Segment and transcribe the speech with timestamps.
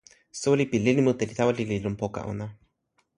[0.39, 2.45] soweli pi lili mute li tawa lili lon poka ona.